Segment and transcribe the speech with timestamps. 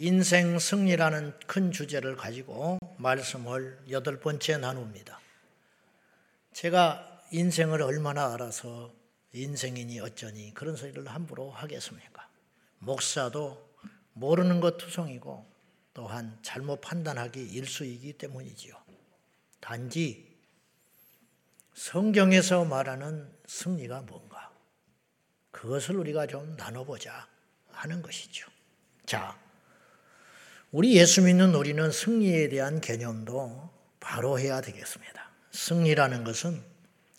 [0.00, 5.18] 인생 승리라는 큰 주제를 가지고 말씀을 여덟 번째 나눕니다.
[6.52, 8.92] 제가 인생을 얼마나 알아서
[9.32, 12.28] 인생이니 어쩌니 그런 소리를 함부로 하겠습니까?
[12.78, 13.68] 목사도
[14.12, 15.44] 모르는 것 투성이고
[15.94, 18.74] 또한 잘못 판단하기 일수이기 때문이지요.
[19.60, 20.38] 단지
[21.74, 24.52] 성경에서 말하는 승리가 뭔가
[25.50, 27.26] 그것을 우리가 좀 나눠보자
[27.72, 28.48] 하는 것이죠.
[29.04, 29.36] 자,
[30.70, 33.70] 우리 예수 믿는 우리는 승리에 대한 개념도
[34.00, 35.30] 바로 해야 되겠습니다.
[35.50, 36.62] 승리라는 것은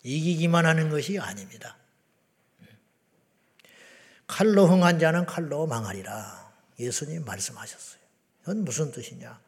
[0.02, 1.76] 이기기만 하는 것이 아닙니다.
[4.26, 6.52] 칼로 흥한 자는 칼로 망하리라.
[6.78, 8.00] 예수님 말씀하셨어요.
[8.40, 9.40] 그건 무슨 뜻이냐?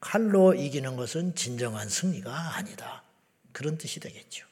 [0.00, 3.02] 칼로 이기는 것은 진정한 승리가 아니다.
[3.52, 4.46] 그런 뜻이 되겠죠.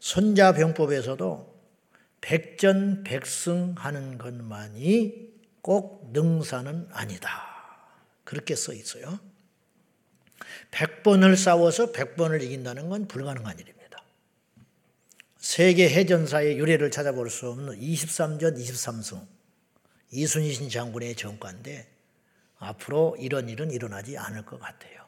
[0.00, 1.54] 손자병법에서도
[2.20, 5.33] 백전백승하는 것만이
[5.64, 7.42] 꼭 능사는 아니다.
[8.24, 9.18] 그렇게 써 있어요.
[10.70, 14.04] 100번을 싸워서 100번을 이긴다는 건 불가능한 일입니다.
[15.38, 19.26] 세계 해전사의 유래를 찾아볼 수 없는 23전 23승
[20.10, 21.90] 이순신 장군의 정과인데
[22.58, 25.06] 앞으로 이런 일은 일어나지 않을 것 같아요.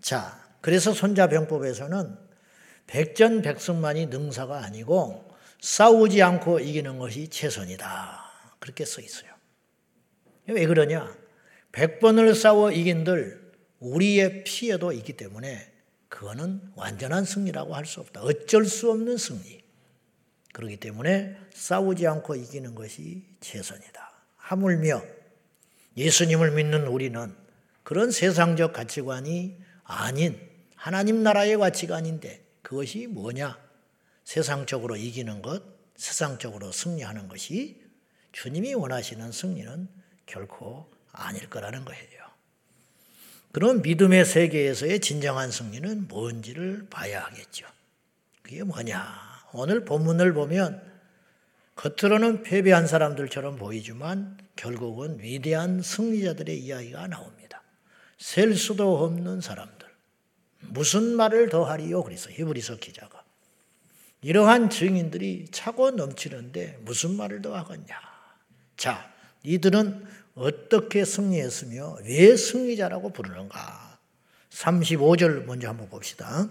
[0.00, 2.16] 자, 그래서 손자병법에서는
[2.86, 8.24] 백전백승만이 능사가 아니고 싸우지 않고 이기는 것이 최선이다.
[8.58, 9.33] 그렇게 써 있어요.
[10.46, 11.16] 왜 그러냐?
[11.72, 15.72] 100번을 싸워 이긴들 우리의 피해도 있기 때문에
[16.08, 18.22] 그거는 완전한 승리라고 할 수 없다.
[18.22, 19.62] 어쩔 수 없는 승리.
[20.52, 24.12] 그렇기 때문에 싸우지 않고 이기는 것이 최선이다.
[24.36, 25.02] 하물며
[25.96, 27.34] 예수님을 믿는 우리는
[27.82, 30.40] 그런 세상적 가치관이 아닌
[30.76, 33.58] 하나님 나라의 가치관인데 그것이 뭐냐?
[34.22, 35.62] 세상적으로 이기는 것,
[35.96, 37.82] 세상적으로 승리하는 것이
[38.32, 39.88] 주님이 원하시는 승리는
[40.26, 42.24] 결코 아닐 거라는 거예요.
[43.52, 47.66] 그런 믿음의 세계에서의 진정한 승리는 뭔지를 봐야 하겠죠.
[48.42, 49.04] 그게 뭐냐?
[49.52, 50.82] 오늘 본문을 보면
[51.76, 57.62] 겉으로는 패배한 사람들처럼 보이지만 결국은 위대한 승리자들의 이야기가 나옵니다.
[58.18, 59.88] 셀 수도 없는 사람들.
[60.60, 62.02] 무슨 말을 더 하리요?
[62.02, 63.22] 그래서 히브리서 기자가.
[64.22, 68.00] 이러한 증인들이 차고 넘치는데 무슨 말을 더 하겠냐?
[68.76, 69.13] 자,
[69.44, 73.98] 이들은 어떻게 승리했으며 왜 승리자라고 부르는가?
[74.50, 76.48] 35절 먼저 한번 봅시다.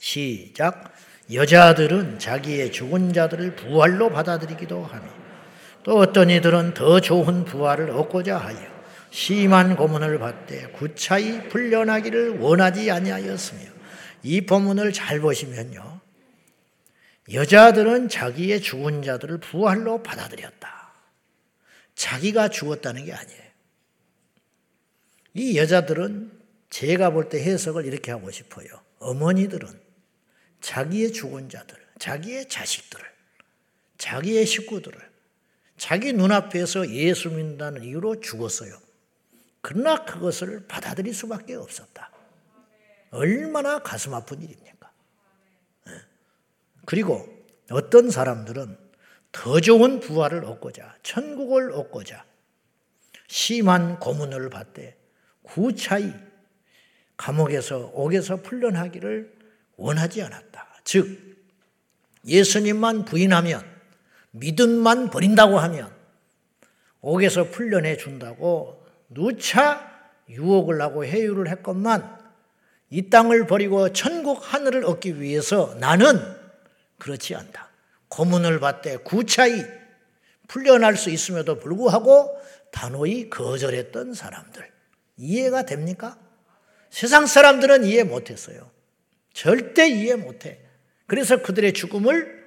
[0.00, 0.92] 시작.
[1.32, 5.08] 여자들은 자기의 죽은 자들을 부활로 받아들이기도 하며
[5.84, 8.58] 또 어떤 이들은 더 좋은 부활을 얻고자 하여
[9.10, 13.60] 심한 고문을 받되 구차히 풀려나기를 원하지 아니하였으며
[14.22, 16.00] 이 본문을 잘 보시면요.
[17.32, 20.81] 여자들은 자기의 죽은 자들을 부활로 받아들였다.
[21.94, 23.42] 자기가 죽었다는 게 아니에요.
[25.34, 28.66] 이 여자들은 제가 볼 때 해석을 이렇게 하고 싶어요.
[28.98, 29.68] 어머니들은
[30.60, 33.04] 자기의 죽은 자들, 자기의 자식들을,
[33.98, 35.12] 자기의 식구들을
[35.76, 38.78] 자기 눈앞에서 예수 믿는다는 이유로 죽었어요.
[39.60, 42.10] 그러나 그것을 받아들일 수밖에 없었다.
[43.10, 44.90] 얼마나 가슴 아픈 일입니까?
[45.88, 45.92] 예.
[46.86, 47.28] 그리고
[47.70, 48.78] 어떤 사람들은
[49.32, 52.24] 더 좋은 부활을 얻고자, 천국을 얻고자
[53.26, 54.96] 심한 고문을 받되
[55.42, 56.12] 구차히
[57.16, 59.32] 감옥에서 옥에서 풀려나기를
[59.76, 60.80] 원하지 않았다.
[60.84, 61.18] 즉
[62.26, 63.64] 예수님만 부인하면
[64.32, 65.90] 믿음만 버린다고 하면
[67.00, 69.90] 옥에서 풀려내 준다고 누차
[70.28, 72.20] 유혹을 하고 해유를 했건만
[72.90, 76.20] 이 땅을 버리고 천국 하늘을 얻기 위해서 나는
[76.98, 77.71] 그렇지 않다.
[78.12, 79.64] 고문을 받되 구차히
[80.46, 82.38] 풀려날 수 있음에도 불구하고
[82.70, 84.70] 단호히 거절했던 사람들.
[85.16, 86.18] 이해가 됩니까?
[86.90, 88.70] 세상 사람들은 이해 못했어요.
[89.32, 90.60] 절대 이해 못해.
[91.06, 92.44] 그래서 그들의 죽음을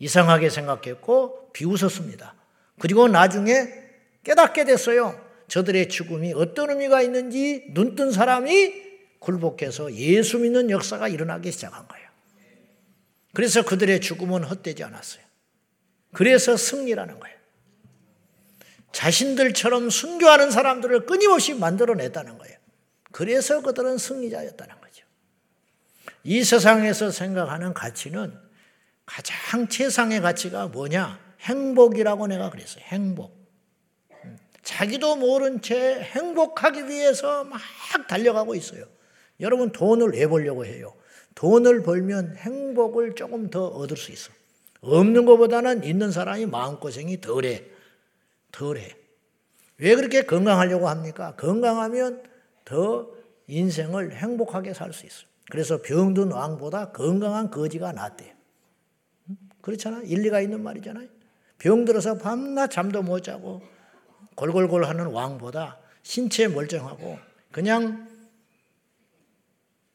[0.00, 2.34] 이상하게 생각했고 비웃었습니다.
[2.80, 3.68] 그리고 나중에
[4.24, 5.20] 깨닫게 됐어요.
[5.46, 8.82] 저들의 죽음이 어떤 의미가 있는지 눈 뜬 사람이
[9.20, 12.03] 굴복해서 예수 믿는 역사가 일어나기 시작한 거예요.
[13.34, 15.22] 그래서 그들의 죽음은 헛되지 않았어요.
[16.12, 17.36] 그래서 승리라는 거예요.
[18.92, 22.56] 자신들처럼 순교하는 사람들을 끊임없이 만들어냈다는 거예요.
[23.10, 25.04] 그래서 그들은 승리자였다는 거죠.
[26.22, 28.38] 이 세상에서 생각하는 가치는
[29.04, 31.18] 가장 최상의 가치가 뭐냐?
[31.40, 32.84] 행복이라고 내가 그랬어요.
[32.86, 33.44] 행복.
[34.62, 37.60] 자기도 모른 채 행복하기 위해서 막
[38.08, 38.86] 달려가고 있어요.
[39.40, 40.94] 여러분 돈을 왜 벌려고 해요?
[41.34, 44.30] 돈을 벌면 행복을 조금 더 얻을 수 있어.
[44.80, 47.64] 없는 것보다는 있는 사람이 마음고생이 덜해.
[48.52, 48.96] 덜해.
[49.78, 51.34] 왜 그렇게 건강하려고 합니까?
[51.36, 52.22] 건강하면
[52.64, 53.08] 더
[53.46, 55.26] 인생을 행복하게 살 수 있어요.
[55.50, 58.32] 그래서 병든 왕보다 건강한 거지가 낫대요.
[59.60, 60.00] 그렇잖아.
[60.02, 61.08] 일리가 있는 말이잖아요.
[61.58, 63.62] 병들어서 밤낮 잠도 못 자고
[64.36, 67.18] 골골골 하는 왕보다 신체 멀쩡하고
[67.50, 68.08] 그냥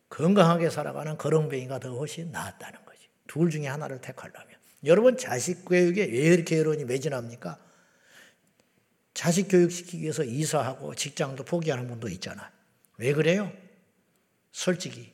[0.09, 3.07] 건강하게 살아가는 거렁뱅이가 더 훨씬 낫다는 거지.
[3.27, 4.49] 둘 중에 하나를 택하려면.
[4.85, 7.59] 여러분 자식 교육에 왜 이렇게 여론이 매진합니까?
[9.13, 12.51] 자식 교육시키기 위해서 이사하고 직장도 포기하는 분도 있잖아.
[12.97, 13.51] 왜 그래요?
[14.51, 15.13] 솔직히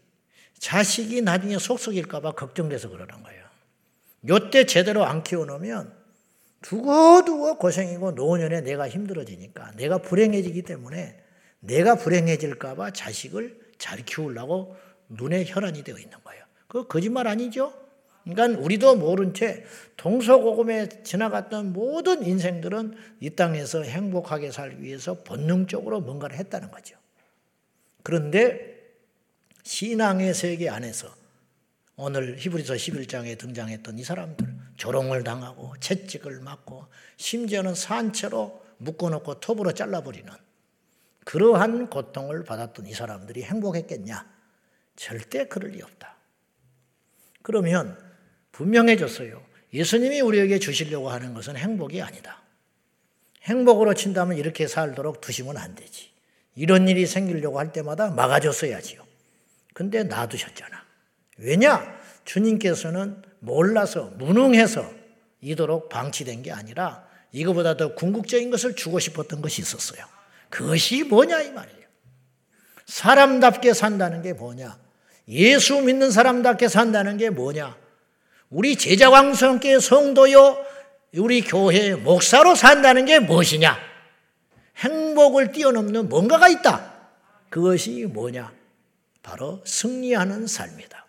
[0.60, 3.46] 자식이 나중에 속속일까봐 걱정돼서 그러는 거예요.
[4.28, 5.94] 요때 제대로 안 키워놓으면
[6.62, 11.22] 두고두고 고생이고 노년에 내가 힘들어지니까 내가 불행해지기 때문에
[11.60, 14.76] 내가 불행해질까봐 자식을 잘 키우려고
[15.10, 16.44] 눈에 혈안이 되어 있는 거예요.
[16.68, 17.74] 그 거짓말 아니죠?
[18.24, 19.64] 그러니까 우리도 모른 채
[19.98, 26.98] 동서고금에 지나갔던 모든 인생들은 이 땅에서 행복하게 살기 위해서 본능적으로 뭔가를 했다는 거죠.
[28.02, 28.76] 그런데
[29.64, 31.08] 신앙의 세계 안에서
[31.98, 36.88] 오늘 히브리서 11장에 등장했던 이 사람들 조롱을 당하고 채찍을 맞고
[37.18, 40.32] 심지어는 산채로 묶어놓고 톱으로 잘라버리는
[41.24, 44.35] 그러한 고통을 받았던 이 사람들이 행복했겠냐?
[44.96, 46.16] 절대 그럴 리 없다.
[47.42, 47.98] 그러면
[48.52, 49.44] 분명해졌어요.
[49.74, 52.42] 예수님이 우리에게 주시려고 하는 것은 행복이 아니다.
[53.44, 56.10] 행복으로 친다면 이렇게 살도록 두시면 안 되지.
[56.56, 59.06] 이런 일이 생기려고 할 때마다 막아줬어야지요.
[59.74, 60.84] 근데 놔두셨잖아.
[61.38, 62.00] 왜냐?
[62.24, 64.92] 주님께서는 몰라서, 무능해서
[65.42, 70.06] 이도록 방치된 게 아니라 이거보다 더 궁극적인 것을 주고 싶었던 것이 있었어요.
[70.50, 71.86] 그것이 뭐냐, 이 말이에요.
[72.86, 74.85] 사람답게 산다는 게 뭐냐?
[75.28, 77.76] 예수 믿는 사람답게 산다는 게 뭐냐?
[78.50, 80.58] 우리 제자 왕성께 성도요,
[81.18, 83.78] 우리 교회 목사로 산다는 게 무엇이냐?
[84.78, 86.94] 행복을 뛰어넘는 뭔가가 있다.
[87.50, 88.54] 그것이 뭐냐?
[89.24, 91.06] 바로 승리하는 삶이다.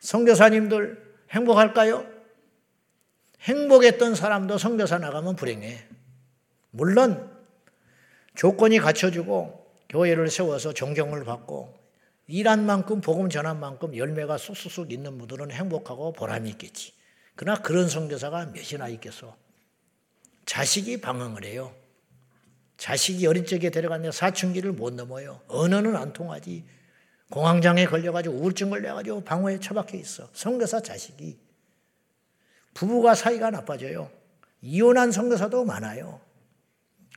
[0.00, 2.06] 성교사님들 행복할까요?
[3.42, 5.84] 행복했던 사람도 성교사 나가면 불행해.
[6.70, 7.30] 물론
[8.34, 9.57] 조건이 갖춰주고
[9.88, 11.78] 교회를 세워서 존경을 받고
[12.26, 16.92] 일한 만큼 복음 전한 만큼 열매가 쑥쑥쑥 있는 분들은 행복하고 보람이 있겠지.
[17.34, 19.34] 그러나 그런 성교사가 몇이나 있겠어.
[20.44, 21.74] 자식이 방황을 해요.
[22.76, 25.40] 자식이 어린 적에 데려갔는데 사춘기를 못 넘어요.
[25.48, 26.64] 언어는 안 통하지.
[27.30, 30.28] 공황장애 걸려가지고 우울증 걸려가지고 방어에 처박혀 있어.
[30.32, 31.38] 성교사 자식이.
[32.74, 34.10] 부부가 사이가 나빠져요.
[34.60, 36.20] 이혼한 성교사도 많아요.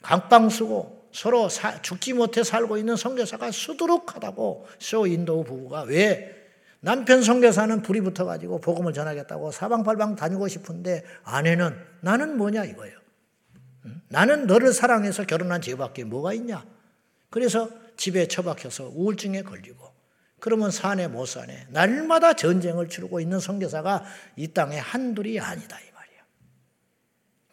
[0.02, 6.42] 각방 쓰고 서로 사, 죽지 못해 살고 있는 성교사가 수두룩하다고 쇼 인도 부부가 왜
[6.80, 13.00] 남편 성교사는 불이 붙어가지고 복음을 전하겠다고 사방팔방 다니고 싶은데 아내는 나는 뭐냐 이거예요.
[14.10, 16.66] 나는 너를 사랑해서 결혼한 죄밖에 뭐가 있냐.
[17.30, 19.92] 그래서 집에 처박혀서 우울증에 걸리고
[20.40, 21.68] 그러면 사내 못 사네.
[21.70, 24.04] 날마다 전쟁을 치르고 있는 성교사가
[24.36, 26.20] 이 땅에 한둘이 아니다 이 말이야.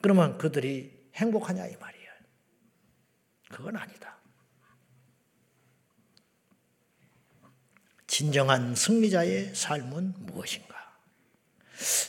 [0.01, 1.98] 그러면 그들이 행복하냐 이 말이야.
[3.51, 4.17] 그건 아니다.
[8.07, 10.77] 진정한 승리자의 삶은 무엇인가?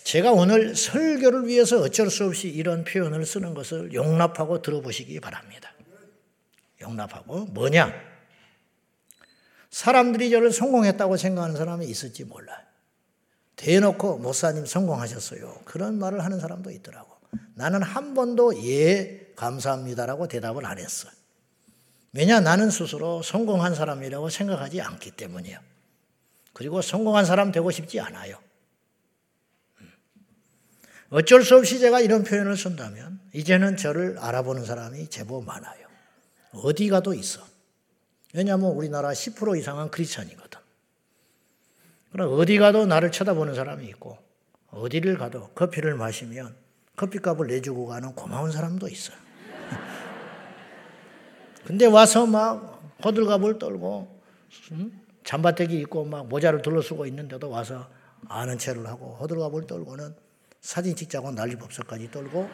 [0.04, 5.72] 제가 오늘 설교를 위해서 어쩔 수 없이 이런 표현을 쓰는 것을 용납하고 들어보시기 바랍니다.
[6.82, 7.94] 용납하고 뭐냐?
[9.70, 12.58] 사람들이 저를 성공했다고 생각하는 사람이 있을지 몰라요.
[13.56, 15.62] 대놓고 목사님 성공하셨어요.
[15.66, 17.14] 그런 말을 하는 사람도 있더라고.
[17.54, 21.12] 나는 한 번도 예, 감사합니다라고 대답을 안 했어요.
[22.14, 25.60] 왜냐 나는 스스로 성공한 사람이라고 생각하지 않기 때문이에요.
[26.54, 28.38] 그리고 성공한 사람 되고 싶지 않아요.
[29.82, 29.92] 음.
[31.12, 35.88] 어쩔 수 없이 제가 이런 표현을 쓴다면 이제는 저를 알아보는 사람이 제법 많아요.
[36.52, 37.46] 어디 가도 있어.
[38.34, 40.60] 왜냐하면 우리나라 10% 이상은 크리스천이거든.
[42.12, 44.18] 그럼 어디 가도 나를 쳐다보는 사람이 있고
[44.72, 46.56] 어디를 가도 커피를 마시면
[46.96, 49.18] 커피값을 내주고 가는 고마운 사람도 있어요.
[51.66, 54.20] 근데 와서 막 호들갑을 떨고
[54.72, 55.02] 음?
[55.24, 57.88] 잠바대기 입고 막 모자를 둘러쓰고 있는데도 와서
[58.28, 60.16] 아는 체를 하고 호들갑을 떨고는
[60.62, 62.50] 사진 찍자고 난리법석까지 떨고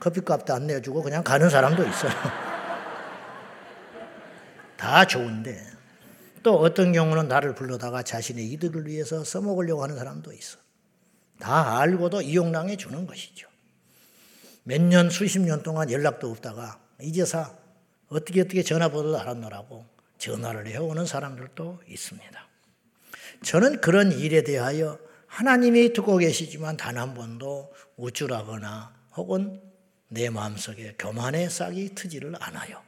[0.00, 2.12] 커피값도 안 내주고 그냥 가는 사람도 있어요.
[4.76, 5.66] 다 좋은데
[6.42, 10.58] 또 어떤 경우는 나를 불러다가 자신의 이득을 위해서 써먹으려고 하는 사람도 있어.
[11.38, 13.48] 다 알고도 이용당해 주는 것이죠.
[14.62, 17.50] 몇 년, 수십 년 동안 연락도 없다가 이제사
[18.08, 19.86] 어떻게 어떻게 전화번호도 알았노라고
[20.18, 22.48] 전화를 해오는 사람들도 있습니다.
[23.42, 29.60] 저는 그런 일에 대하여 하나님이 듣고 계시지만 단 한 번도 우쭐하거나 혹은
[30.08, 32.82] 내 마음속에 교만의 싹이 트지를 않아요.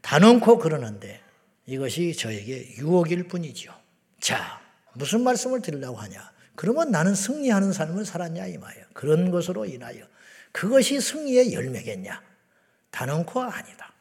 [0.00, 1.20] 단언코 그러는데
[1.66, 3.74] 이것이 저에게 유혹일 뿐이죠.
[4.20, 4.60] 자,
[4.94, 6.32] 무슨 말씀을 드리려고 하냐?
[6.54, 8.86] 그러면 나는 승리하는 삶을 살았냐 이 말이에요.
[8.94, 10.06] 그런 것으로 인하여
[10.52, 12.22] 그것이 승리의 열매겠냐?
[12.96, 13.92] 단언코 아니다.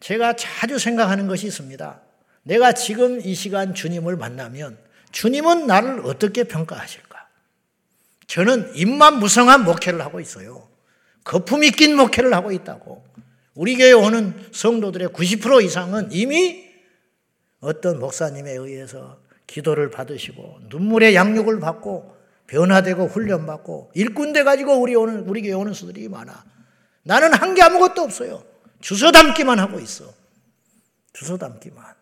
[0.00, 2.00] 제가 자주 생각하는 것이 있습니다.
[2.44, 4.78] 내가 지금 이 시간 주님을 만나면
[5.12, 7.28] 주님은 나를 어떻게 평가하실까?
[8.28, 10.68] 저는 입만 무성한 목회를 하고 있어요.
[11.24, 13.04] 거품이 낀 목회를 하고 있다고.
[13.54, 16.64] 우리 교회 오는 성도들의 90% 이상은 이미
[17.60, 25.28] 어떤 목사님에 의해서 기도를 받으시고 눈물의 양육을 받고 변화되고 훈련받고 일꾼 돼 가지고 우리 오는
[25.28, 26.55] 우리 교회 오는 수들이 많아.
[27.06, 28.44] 나는 한 게 아무것도 없어요.
[28.80, 30.12] 주워 담기만 하고 있어.
[31.12, 31.94] 주워 담기만.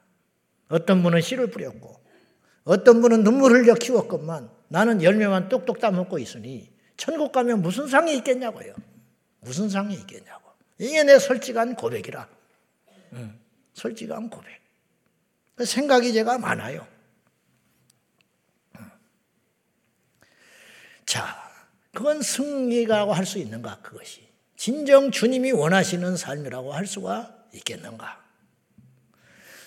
[0.69, 2.01] 어떤 분은 씨를 뿌렸고
[2.65, 8.75] 어떤 분은 눈물 흘려 키웠건만 나는 열매만 똑똑 따먹고 있으니 천국 가면 무슨 상이 있겠냐고요.
[9.41, 10.51] 무슨 상이 있겠냐고.
[10.79, 12.27] 이게 내 솔직한 고백이라.
[13.13, 13.39] 응.
[13.75, 14.59] 솔직한 고백.
[15.55, 16.87] 그 생각이 제가 많아요.
[21.05, 21.37] 자,
[21.93, 24.27] 그건 승리라고 할 수 있는가, 그것이.
[24.65, 28.19] 진정 주님이 원하시는 삶이라고 할 수가 있겠는가.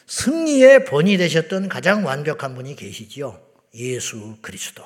[0.07, 3.39] 승리의 본이 되셨던 가장 완벽한 분이 계시지요.
[3.75, 4.83] 예수 그리스도.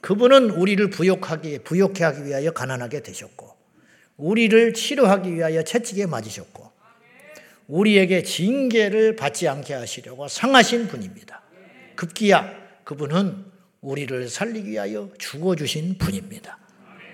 [0.00, 3.56] 그분은 우리를 부욕하기, 부욕해 하기 위하여 가난하게 되셨고,
[4.16, 6.72] 우리를 치료하기 위하여 채찍에 맞으셨고,
[7.68, 11.40] 우리에게 징계를 받지 않게 하시려고 상하신 분입니다.
[11.94, 12.52] 급기야
[12.82, 13.44] 그분은
[13.80, 16.58] 우리를 살리기 위하여 죽어주신 분입니다.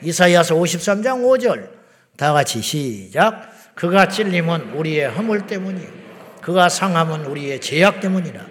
[0.02, 1.70] 이사야서 53장 5절
[2.16, 5.88] 다 같이 시작 그가 찔림은 우리의 허물 때문이요
[6.40, 8.46] 그가 상함은 우리의 죄악 때문이라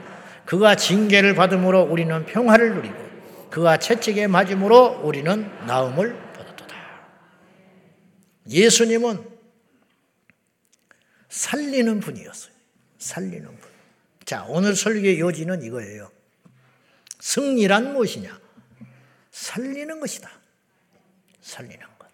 [0.46, 3.06] 그가 징계를 받음으로 우리는 평화를 누리고
[3.50, 6.76] 그가 채찍에 맞음으로 우리는 나음을 받았도다.
[8.50, 9.24] 예수님은
[11.30, 12.54] 살리는 분이었어요.
[12.98, 13.70] 살리는 분.
[14.26, 16.12] 자, 오늘 설교의 요지는 이거예요.
[17.20, 18.40] 승리란 무엇이냐?
[19.32, 20.30] 살리는 것이다.
[21.46, 22.10] 살리는 것.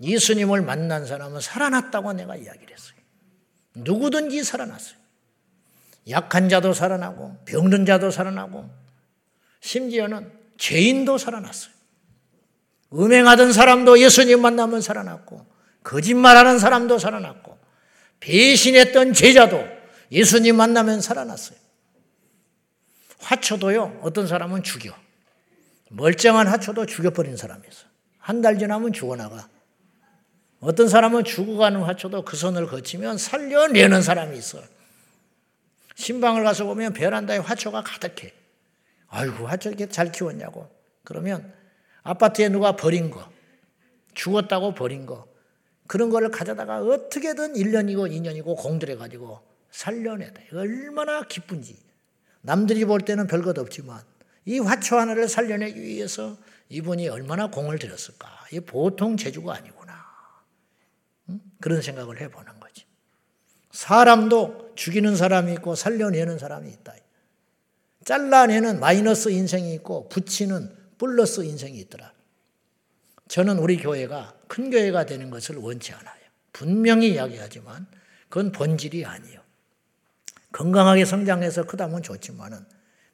[0.00, 2.96] 예수님을 만난 사람은 살아났다고 내가 이야기를 했어요.
[3.74, 4.98] 누구든지 살아났어요.
[6.08, 8.70] 약한 자도 살아나고, 병든 자도 살아나고,
[9.60, 11.72] 심지어는 죄인도 살아났어요.
[12.94, 15.44] 음행하던 사람도 예수님 만나면 살아났고,
[15.82, 17.58] 거짓말하는 사람도 살아났고,
[18.20, 19.66] 배신했던 제자도
[20.12, 21.58] 예수님 만나면 살아났어요.
[23.18, 24.94] 화초도요, 어떤 사람은 죽여.
[25.88, 27.89] 멀쩡한 화초도 죽여버린 사람이 있어.
[28.20, 29.48] 한 달 지나면 죽어나가.
[30.60, 34.62] 어떤 사람은 죽어가는 화초도 그 선을 거치면 살려내는 사람이 있어.
[35.94, 38.32] 신방을 가서 보면 베란다에 화초가 가득해.
[39.08, 40.68] 아이고, 화초 이렇게 잘 키웠냐고.
[41.02, 41.52] 그러면
[42.02, 43.28] 아파트에 누가 버린 거,
[44.14, 45.26] 죽었다고 버린 거,
[45.86, 50.42] 그런 거를 가져다가 어떻게든 1년이고 2년이고 공들여가지고 살려내다.
[50.52, 51.76] 얼마나 기쁜지.
[52.42, 54.00] 남들이 볼 때는 별것 없지만
[54.44, 56.36] 이 화초 하나를 살려내기 위해서
[56.70, 58.46] 이분이 얼마나 공을 들였을까.
[58.52, 60.06] 이 보통 재주가 아니구나.
[61.60, 62.86] 그런 생각을 해보는 거지.
[63.72, 66.94] 사람도 죽이는 사람이 있고 살려내는 사람이 있다.
[68.04, 72.12] 잘라내는 마이너스 인생이 있고 붙이는 플러스 인생이 있더라.
[73.28, 76.20] 저는 우리 교회가 큰 교회가 되는 것을 원치 않아요.
[76.52, 77.86] 분명히 이야기하지만
[78.28, 79.40] 그건 본질이 아니에요.
[80.52, 82.64] 건강하게 성장해서 크다면 좋지만은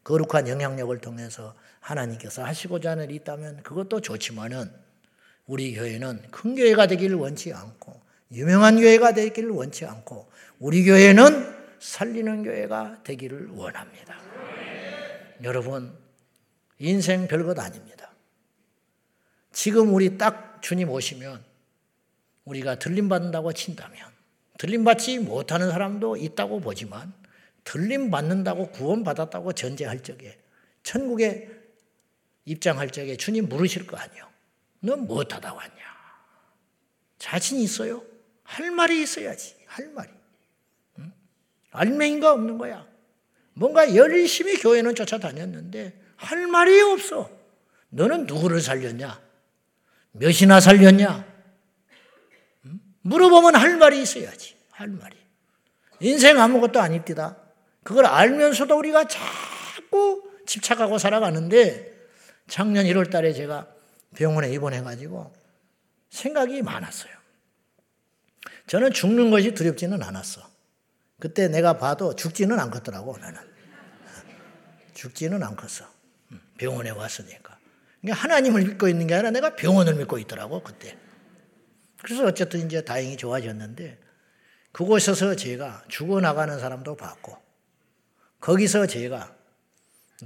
[0.07, 4.71] 거룩한 영향력을 통해서 하나님께서 하시고자 하는 일이 있다면 그것도 좋지만은
[5.47, 12.45] 우리 교회는 큰 교회가 되기를 원치 않고 유명한 교회가 되기를 원치 않고 우리 교회는 살리는
[12.45, 14.17] 교회가 되기를 원합니다.
[15.43, 15.93] 여러분
[16.79, 18.13] 인생 별것 아닙니다.
[19.51, 21.43] 지금 우리 딱 주님 오시면
[22.45, 23.99] 우리가 들림 받는다고 친다면
[24.57, 27.13] 들림 받지 못하는 사람도 있다고 보지만
[27.67, 30.39] 들림 받는다고 구원받았다고 전제할 적에
[30.85, 31.51] 천국에
[32.45, 34.31] 입장할 적에 주님 물으실 거 아니요.
[34.79, 35.77] 너 무엇하다 왔냐?
[37.19, 38.05] 자신 있어요?
[38.45, 39.57] 할 말이 있어야지.
[39.67, 40.09] 할 말이.
[41.01, 41.13] 응?
[41.73, 42.87] 알맹이가 없는 거야.
[43.55, 47.29] 뭔가 열심히 교회는 쫓아다녔는데 할 말이 없어.
[47.89, 49.21] 너는 누구를 살렸냐?
[50.13, 51.27] 몇이나 살렸냐?
[52.67, 52.81] 응?
[53.01, 54.55] 물어보면 할 말이 있어야지.
[54.71, 55.17] 할 말이.
[55.99, 57.37] 인생 아무것도 아닙니다.
[57.87, 61.95] 그걸 알면서도 우리가 자꾸 집착하고 살아가는데
[62.49, 63.69] 작년 1월 달에 제가
[64.16, 65.33] 병원에 입원해가지고
[66.11, 67.12] 생각이 많았어요.
[68.66, 70.43] 저는 죽는 것이 두렵지는 않았어.
[71.21, 73.40] 그때 내가 봐도 죽지는 않겠더라고, 나는.
[74.95, 75.85] 죽지는 않겠어.
[76.59, 77.57] 병원에 왔으니까.
[78.09, 80.99] 하나님을 믿고 있는 게 아니라 내가 병원을 믿고 있더라고, 그때.
[82.02, 84.00] 그래서 어쨌든 이제 다행히 좋아졌는데,
[84.73, 87.46] 그곳에서 제가 죽어나가는 사람도 봤고,
[88.40, 89.35] 거기서 제가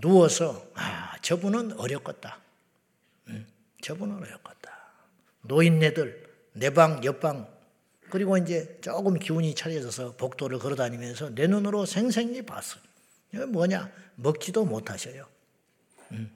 [0.01, 2.41] 누워서, 아, 저분은 어렵겠다.
[3.29, 3.47] 음,
[3.83, 4.79] 저분은 어렵겠다.
[5.43, 7.49] 노인네들, 내 방, 옆방,
[8.11, 12.83] 그리고 이제 조금 기운이 차려져서 복도를 걸어 다니면서 내 눈으로 생생히 봤어요.
[13.49, 13.91] 뭐냐?
[14.17, 15.27] 먹지도 못하셔요.
[16.13, 16.31] 음.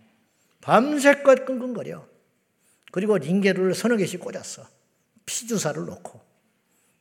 [0.60, 2.06] 밤새껏 끙끙거려.
[2.92, 4.66] 그리고 링게를 서너 개씩 꽂았어.
[5.26, 6.20] 피주사를 놓고.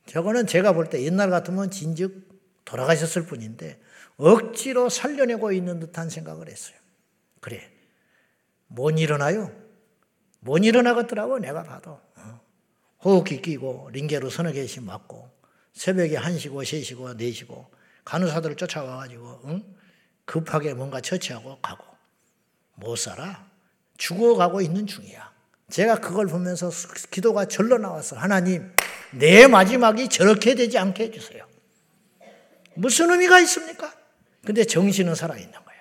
[0.06, 2.28] 저거는 제가 볼 때 옛날 같으면 진즉
[2.64, 3.80] 돌아가셨을 뿐인데
[4.16, 6.76] 억지로 살려내고 있는 듯한 생각을 했어요.
[7.40, 7.70] 그래.
[8.66, 9.52] 못 일어나요?
[10.40, 12.00] 못 일어나겠더라고, 내가 봐도.
[12.16, 12.40] 어.
[13.04, 15.30] 호흡기 끼고, 링게로 서너 개씩 맞고,
[15.72, 17.66] 새벽에 1시고, 3시고, 4시고,
[18.04, 19.76] 간호사들을 쫓아와가지고, 응?
[20.24, 21.84] 급하게 뭔가 처치하고 가고.
[22.74, 23.48] 못 살아.
[23.96, 25.32] 죽어가고 있는 중이야.
[25.70, 26.70] 제가 그걸 보면서
[27.10, 28.72] 기도가 절로 나와서 하나님,
[29.12, 31.46] 내 마지막이 저렇게 되지 않게 해주세요.
[32.74, 33.92] 무슨 의미가 있습니까?
[34.44, 35.76] 근데 정신은 살아있는 거야.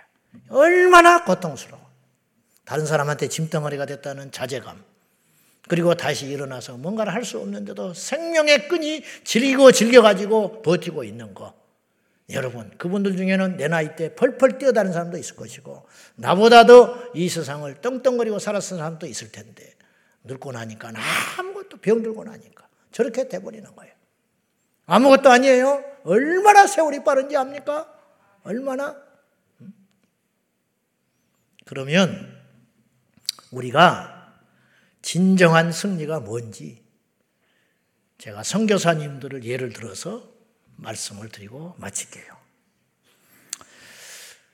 [0.49, 1.83] 얼마나 고통스러워.
[2.65, 4.83] 다른 사람한테 짐덩어리가 됐다는 자제감.
[5.67, 11.53] 그리고 다시 일어나서 뭔가를 할 수 없는데도 생명의 끈이 질기고 질겨가지고 버티고 있는 거.
[12.31, 18.39] 여러분, 그분들 중에는 내 나이 때 펄펄 뛰어다니는 사람도 있을 것이고, 나보다도 이 세상을 떵떵거리고
[18.39, 19.73] 살았던 사람도 있을 텐데,
[20.23, 20.93] 늙고 나니까
[21.37, 23.93] 아무것도 병들고 나니까 저렇게 돼버리는 거예요.
[24.85, 25.83] 아무것도 아니에요.
[26.05, 27.92] 얼마나 세월이 빠른지 압니까?
[28.43, 28.95] 얼마나?
[31.65, 32.41] 그러면
[33.51, 34.33] 우리가
[35.01, 36.83] 진정한 승리가 뭔지
[38.17, 40.29] 제가 선교사님들을 예를 들어서
[40.77, 42.43] 말씀을 드리고 마칠게요.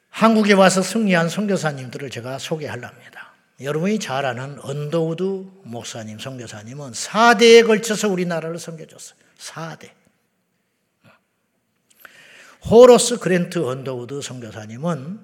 [0.10, 3.34] 한국에 와서 승리한 선교사님들을 제가 소개하렵니다.
[3.62, 5.24] 여러분이 잘 아는 언더우드
[5.64, 9.20] 목사님, 선교사님은 4대에 걸쳐서 우리나라를 섬겨줬어요.
[9.38, 9.99] 4대.
[12.66, 15.20] 호로스 그랜트 언더우드 선교사님은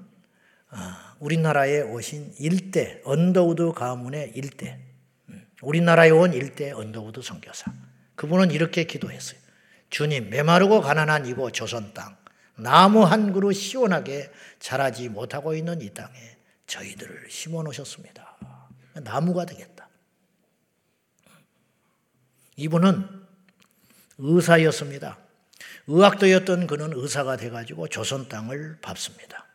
[0.70, 4.80] 아, 우리나라에 오신 일대 언더우드 가문의 일대
[5.30, 7.74] 음, 우리나라에 온 일대 언더우드 선교사
[8.16, 9.40] 그분은 이렇게 기도했어요.
[9.90, 12.18] 주님 메마르고 가난한 이곳 조선 땅
[12.56, 16.18] 나무 한 그루 시원하게 자라지 못하고 있는 이 땅에
[16.68, 18.38] 저희들을 심어 놓으셨습니다.
[19.04, 19.90] 나무가 되겠다.
[22.56, 23.08] 이분은
[24.18, 25.25] 의사였습니다.
[25.88, 29.46] 의학도였던 그는 의사가 돼가지고 조선 땅을 밟습니다.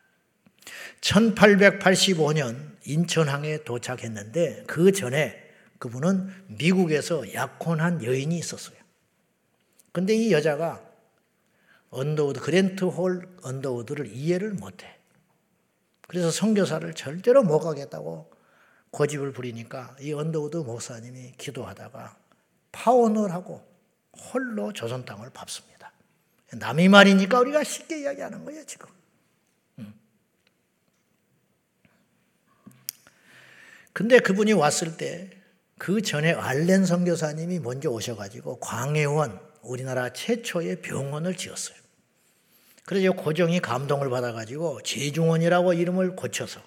[1.00, 8.76] 1885년 인천항에 도착했는데 그 전에 그분은 미국에서 약혼한 여인이 있었어요.
[9.92, 10.84] 근데 이 여자가
[11.90, 14.96] 언더우드, 그랜트 홀 언더우드를 이해를 못해.
[16.06, 18.30] 그래서 선교사를 절대로 못 가겠다고
[18.90, 22.16] 고집을 부리니까 이 언더우드 목사님이 기도하다가
[22.72, 23.66] 파혼을 하고
[24.32, 25.69] 홀로 조선 땅을 밟습니다.
[26.52, 28.88] 남의 말이니까 우리가 쉽게 이야기하는 거예요, 지금.
[29.78, 29.94] 음.
[33.92, 35.40] 근데 그분이 왔을 때
[35.80, 41.74] 그 전에 알렌 선교사님이 먼저 오셔가지고 광해원 우리나라 최초의 병원을 지었어요.
[42.84, 46.62] 그래서 고정이 감동을 받아가지고 제중원이라고 이름을 고쳐서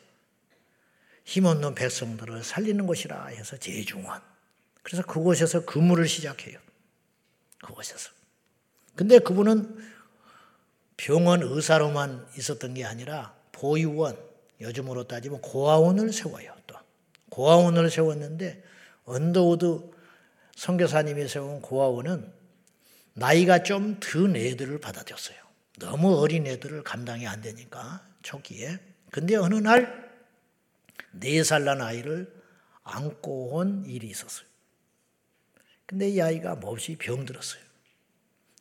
[1.25, 4.19] 힘없는 백성들을 살리는 곳이라 해서 제중원.
[4.81, 6.57] 그래서 그곳에서 근무를 시작해요.
[7.63, 8.09] 그곳에서.
[8.95, 9.77] 근데 그분은
[10.97, 14.17] 병원 의사로만 있었던 게 아니라 보유원,
[14.61, 16.53] 요즘으로 따지면 고아원을 세워요.
[16.67, 16.75] 또
[17.29, 18.63] 고아원을 세웠는데
[19.05, 19.91] 언더우드
[20.55, 22.31] 선교사님이 세운 고아원은
[23.15, 25.37] 나이가 좀 든 애들을 받아줬어요.
[25.79, 28.79] 너무 어린 애들을 감당이 안 되니까 초기에.
[29.11, 30.13] 근데 어느 날
[31.19, 32.31] 네 살 난 아이를
[32.83, 34.47] 안고 온 일이 있었어요.
[35.85, 37.61] 근데 이 아이가 몹시 병들었어요.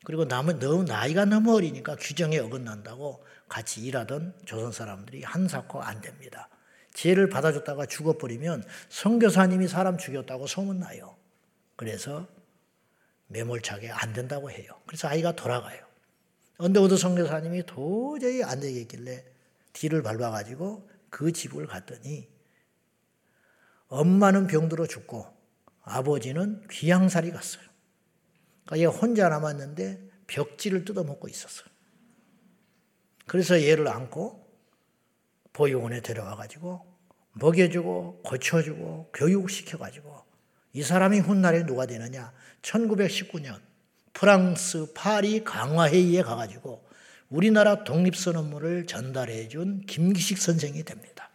[0.03, 6.49] 그리고 남은 너무 나이가 너무 어리니까 규정에 어긋난다고 같이 일하던 조선 사람들이 한사코 안 됩니다.
[6.93, 11.15] 쟤를 받아줬다가 죽어버리면 선교사님이 사람 죽였다고 소문나요.
[11.75, 12.27] 그래서
[13.27, 14.71] 매몰차게 안 된다고 해요.
[14.85, 15.83] 그래서 아이가 돌아가요.
[16.57, 19.25] 언더우드 선교사님이 도저히 안 되겠길래
[19.73, 22.27] 뒤를 밟아가지고 그 집을 갔더니
[23.87, 25.27] 엄마는 병들어 죽고
[25.81, 27.72] 아버지는 귀양살이 갔어요.
[28.65, 31.67] 그러니까 얘가 혼자 남았는데 벽지를 뜯어먹고 있었어요.
[33.25, 34.43] 그래서 얘를 안고
[35.53, 36.93] 보육원에 데려와가지고
[37.33, 40.23] 먹여주고 고쳐주고 교육시켜가지고
[40.73, 42.33] 이 사람이 훗날에 누가 되느냐?
[42.61, 43.59] 1919년
[44.13, 46.83] 프랑스 파리 강화회의에 가가지고
[47.29, 51.31] 우리나라 독립선언문을 전달해 준 김기식 선생이 됩니다.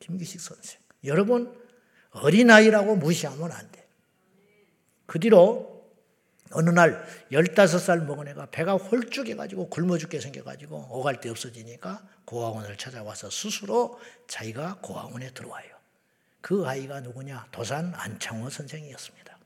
[0.00, 0.80] 김기식 선생.
[1.04, 1.58] 여러분,
[2.10, 3.86] 어린아이라고 무시하면 안 돼.
[5.06, 5.71] 그 뒤로
[6.52, 13.30] 어느 날 15살 먹은 애가 배가 홀쭉해가지고 굶어 죽게 생겨가지고 오갈 데 없어지니까 고아원을 찾아와서
[13.30, 15.72] 스스로 자기가 고아원에 들어와요.
[16.40, 17.46] 그 아이가 누구냐?
[17.52, 19.38] 도산 안창호 선생이었습니다.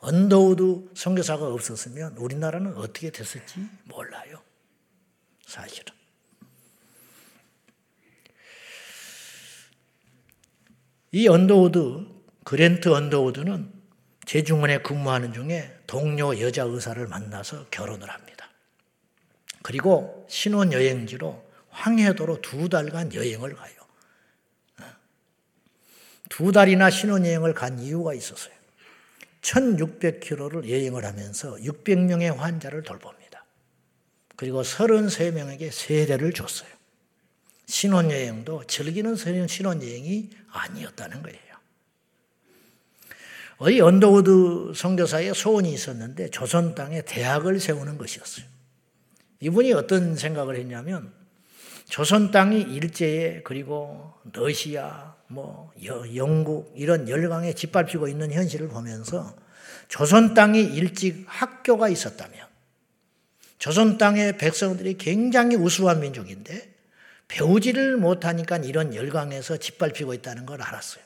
[0.00, 4.40] 언더우드 선교사가 없었으면 우리나라는 어떻게 됐을지 몰라요.
[5.46, 5.94] 사실은.
[11.12, 12.06] 이 언더우드,
[12.44, 13.75] 그랜트 언더우드는
[14.26, 18.50] 제중원에 근무하는 중에 동료 여자 의사를 만나서 결혼을 합니다.
[19.62, 23.76] 그리고 신혼 여행지로 황해도로 두 달간 여행을 가요.
[26.28, 28.54] 두 달이나 신혼여행을 간 이유가 있었어요.
[29.42, 33.44] 1600km를 여행을 하면서 600명의 환자를 돌봅니다.
[34.34, 36.68] 그리고 33명에게 세례를 줬어요.
[37.66, 39.14] 신혼여행도 즐기는
[39.46, 41.45] 신혼여행이 아니었다는 거예요.
[43.70, 48.44] 이 언더우드 선교사의 소원이 있었는데 조선 땅에 대학을 세우는 것이었어요.
[49.40, 51.12] 이분이 어떤 생각을 했냐면
[51.88, 55.72] 조선 땅이 일제에 그리고 러시아, 뭐
[56.14, 59.34] 영국 이런 열강에 짓밟히고 있는 현실을 보면서
[59.88, 62.46] 조선 땅이 일찍 학교가 있었다면
[63.58, 66.74] 조선 땅의 백성들이 굉장히 우수한 민족인데
[67.28, 71.05] 배우지를 못하니까 이런 열강에서 짓밟히고 있다는 걸 알았어요.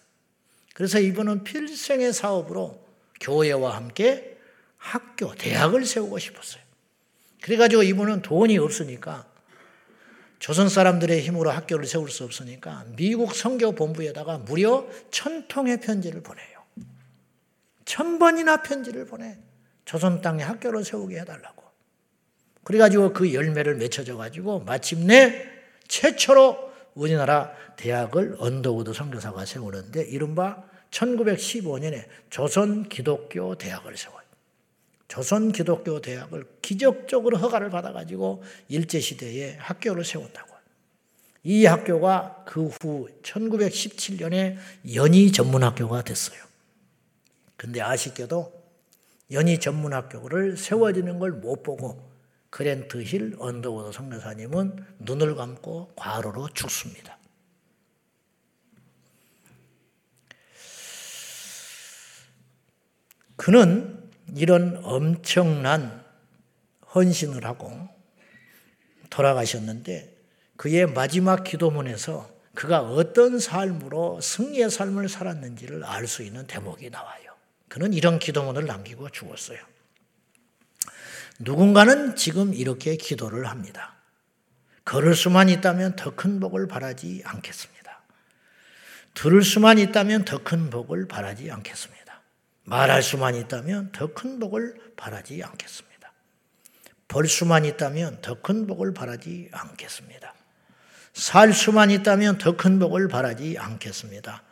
[0.81, 2.83] 그래서 이분은 필생의 사업으로
[3.21, 4.39] 교회와 함께
[4.79, 6.63] 학교, 대학을 세우고 싶었어요.
[7.43, 9.27] 그래가지고 이분은 돈이 없으니까
[10.39, 16.65] 조선 사람들의 힘으로 학교를 세울 수 없으니까 미국 선교본부에다가 무려 천 통의 편지를 보내요.
[17.85, 19.37] 천 번이나 편지를 보내.
[19.85, 21.63] 조선 땅에 학교를 세우게 해달라고.
[22.65, 25.47] 그래가지고 그 열매를 맺혀져가지고 마침내
[25.89, 34.21] 최초로 우리나라 대학을 언더우드 선교사가 세우는데 이른바 1915년에 조선 기독교 대학을 세워요.
[35.09, 40.51] 조선 기독교 대학을 기적적으로 허가를 받아가지고 일제시대에 학교를 세웠다고.
[41.43, 44.57] 이 학교가 그 후 1917년에
[44.95, 46.39] 연희 전문학교가 됐어요.
[47.57, 48.61] 근데 아쉽게도
[49.31, 52.11] 연희 전문학교를 세워지는 걸 못 보고
[52.51, 57.17] 그랜트 힐 언더우드 선교사님은 눈을 감고 과로로 죽습니다.
[63.41, 63.99] 그는
[64.37, 66.05] 이런 엄청난
[66.95, 67.89] 헌신을 하고
[69.09, 70.15] 돌아가셨는데
[70.59, 77.35] 그의 마지막 기도문에서 그가 어떤 삶으로 승리의 삶을 살았는지를 알 수 있는 대목이 나와요.
[77.69, 79.59] 그는 이런 기도문을 남기고 죽었어요.
[81.39, 83.95] 누군가는 지금 이렇게 기도를 합니다.
[84.85, 88.03] 걸을 수만 있다면 더 큰 복을 바라지 않겠습니다.
[89.15, 92.00] 들을 수만 있다면 더 큰 복을 바라지 않겠습니다.
[92.65, 96.13] 말할 수만 있다면 더 큰 복을 바라지 않겠습니다.
[97.09, 100.35] 벌 수만 있다면 더 큰 복을 바라지 않겠습니다.
[101.13, 104.43] 살 수만 있다면 더 큰 복을 바라지 않겠습니다.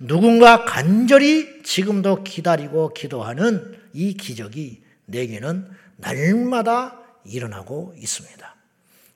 [0.00, 8.56] 누군가 간절히 지금도 기다리고 기도하는 이 기적이 내게는 날마다 일어나고 있습니다.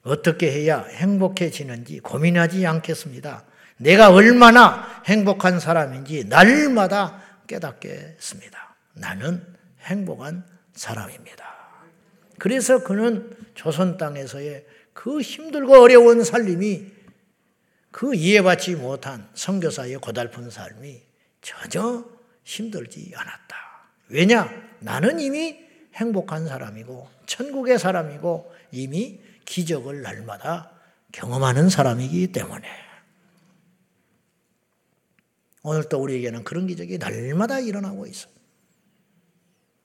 [0.05, 3.45] 어떻게 해야 행복해지는지 고민하지 않겠습니다.
[3.77, 8.77] 내가 얼마나 행복한 사람인지 날마다 깨닫겠습니다.
[8.95, 9.45] 나는
[9.81, 11.53] 행복한 사람입니다.
[12.39, 16.93] 그래서 그는 조선 땅에서의 그 힘들고 어려운 살림이
[17.91, 21.03] 그 이해받지 못한 선교사의 고달픈 삶이
[21.41, 22.05] 전혀
[22.45, 23.57] 힘들지 않았다.
[24.09, 24.51] 왜냐?
[24.81, 25.59] 나는 이미
[25.95, 30.71] 행복한 사람이고 천국의 사람이고 이미 기적을 날마다
[31.13, 32.67] 경험하는 사람이기 때문에
[35.63, 38.33] 오늘도 우리에게는 그런 기적이 날마다 일어나고 있어요.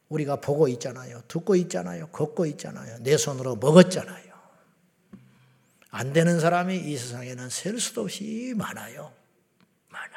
[0.10, 1.22] 우리가 보고 있잖아요.
[1.28, 2.08] 듣고 있잖아요.
[2.08, 3.00] 걷고 있잖아요.
[3.04, 4.28] 내 손으로 먹었잖아요.
[5.90, 9.12] 안 되는 사람이 이 세상에는 셀 수도 없이 많아요.
[9.90, 10.14] 많아.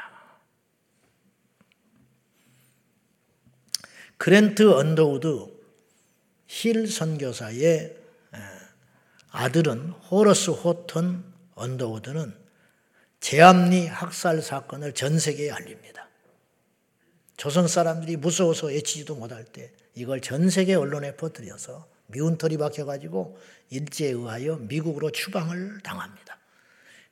[4.16, 5.58] 그랜트 언더우드
[6.46, 7.96] 힐 선교사의
[9.30, 12.39] 아들은 호러스 호턴 언더우드는
[13.20, 16.08] 제암리 학살 사건을 전 세계에 알립니다.
[17.36, 23.38] 조선 사람들이 무서워서 외치지도 못할 때 이걸 전 세계 언론에 퍼뜨려서 미운 털이 박혀가지고
[23.70, 26.38] 일제에 의하여 미국으로 추방을 당합니다.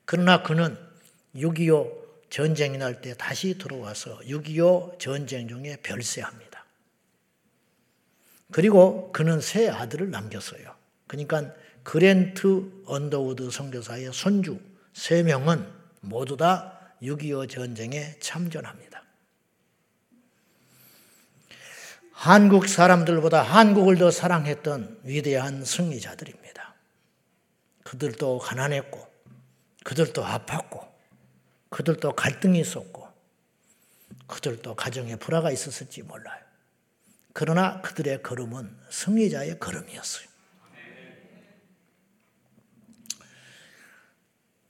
[0.05, 0.77] 그러나 그는
[1.37, 6.64] 6.25 전쟁이 날 때 다시 들어와서 6.25 전쟁 중에 별세합니다.
[8.51, 10.75] 그리고 그는 세 아들을 남겼어요.
[11.07, 14.59] 그러니까 그랜트 언더우드 선교사의 손주
[14.92, 19.03] 세 명은 모두 다 6.25 전쟁에 참전합니다.
[22.13, 26.75] 한국 사람들보다 한국을 더 사랑했던 위대한 승리자들입니다.
[27.85, 29.07] 그들도 가난했고,
[29.85, 30.87] 그들도 아팠고,
[31.71, 33.09] 그들도 갈등이 있었고,
[34.27, 36.43] 그들도 가정에 불화가 있었을지 몰라요.
[37.33, 40.28] 그러나 그들의 걸음은 승리자의 걸음이었어요.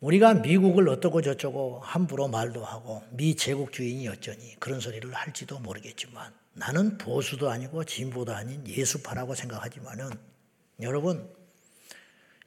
[0.00, 6.98] 우리가 미국을 어떻고 저쩌고 함부로 말도 하고 미 제국주의인이 어쩌니 그런 소리를 할지도 모르겠지만 나는
[6.98, 10.10] 보수도 아니고 진보도 아닌 예수파라고 생각하지만은
[10.80, 11.28] 여러분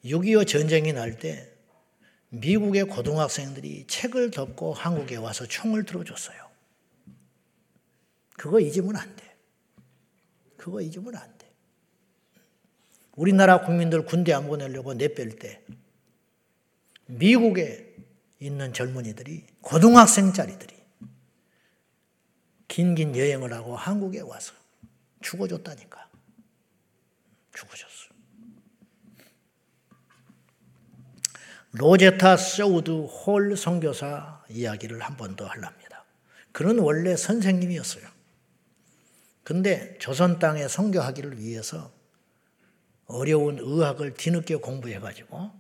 [0.06, 1.52] 6.25 전쟁이 날 때
[2.34, 6.50] 미국의 고등학생들이 책을 덮고 한국에 와서 총을 들어줬어요.
[8.38, 9.36] 그거 잊으면 안 돼.
[10.56, 11.52] 그거 잊으면 안 돼.
[13.18, 15.62] 우리나라 국민들 군대 안 보내려고 내뺄 때
[17.12, 17.94] 미국에
[18.40, 20.76] 있는 젊은이들이 고등학생짜리들이
[22.68, 24.54] 긴긴 여행을 하고 한국에 와서
[25.22, 26.10] 죽어줬다니까.
[27.54, 28.12] 죽어줬어.
[31.74, 36.06] 로제타 소우드 홀 선교사 이야기를 한 번 더 하랍니다.
[36.52, 38.06] 그는 원래 선생님이었어요.
[39.44, 41.92] 근데 조선 땅에 선교하기를 위해서
[43.06, 45.52] 어려운 의학을 뒤늦게 공부해가지고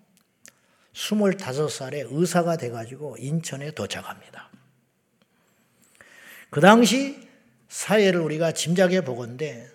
[0.94, 4.50] 25살에 의사가 돼가지고 인천에 도착합니다.
[6.50, 7.28] 그 당시
[7.70, 9.70] 사회를 우리가 짐작해 보건데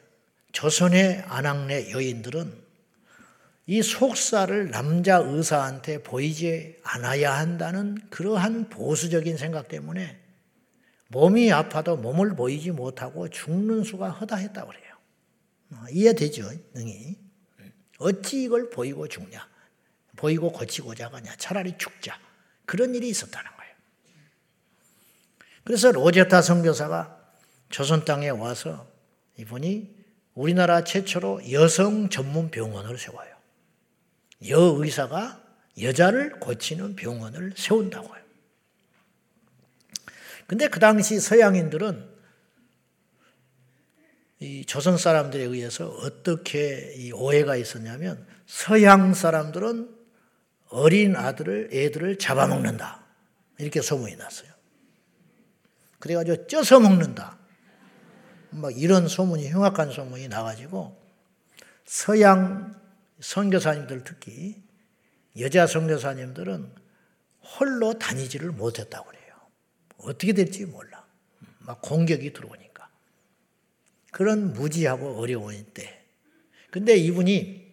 [0.53, 2.67] 조선의 안악내 여인들은
[3.69, 10.21] 이 속살을 남자 의사한테 보이지 않아야 한다는 그러한 보수적인 생각 때문에
[11.09, 14.95] 몸이 아파도 몸을 보이지 못하고 죽는 수가 허다했다고 그래요.
[15.73, 16.51] 어, 이해되죠?
[16.75, 17.17] 능이.
[17.99, 19.49] 어찌 이걸 보이고 죽냐?
[20.17, 21.37] 보이고 고치고자 하냐?
[21.37, 22.19] 차라리 죽자.
[22.65, 23.73] 그런 일이 있었다는 거예요.
[25.65, 27.17] 그래서 로제타 선교사가
[27.69, 28.91] 조선 땅에 와서
[29.37, 29.95] 이분이
[30.35, 33.35] 우리나라 최초로 여성 전문 병원을 세워요.
[34.47, 35.43] 여의사가
[35.81, 38.27] 여자를 고치는 병원을 세운다고요.
[40.47, 42.17] 근데 그 당시 서양인들은
[44.39, 49.96] 이 조선 사람들에 의해서 어떻게 오해가 있었냐면 서양 사람들은
[50.69, 53.05] 어린 아들을 애들을 잡아먹는다
[53.59, 54.51] 이렇게 소문이 났어요.
[55.99, 57.39] 그래가지고 쪄서 먹는다.
[58.51, 60.97] 막 이런 소문이 흉악한 소문이 나가지고
[61.85, 62.75] 서양
[63.21, 64.63] 선교사님들 특히
[65.39, 66.71] 여자 선교사님들은
[67.41, 69.35] 홀로 다니지를 못했다고 그래요.
[69.99, 71.05] 어떻게 될지 몰라.
[71.59, 72.89] 막 공격이 들어오니까.
[74.13, 76.05] 그런 무지하고 어려운 때.
[76.71, 77.67] 근데 이분이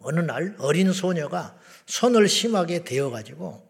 [0.00, 1.58] 어느 날 어린 소녀가
[1.90, 3.68] 손을 심하게 대어가지고